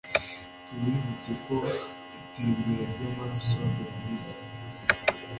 tubibutse 0.65 1.31
ko 1.45 1.55
itembera 2.19 2.85
ry'amaraso 2.93 3.59
riboneye 3.75 4.31